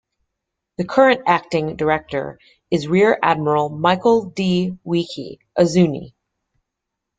[0.79, 2.39] The current Acting-Director
[2.71, 4.75] is Rear Admiral Michael D.
[4.83, 6.15] Weahkee, a Zuni.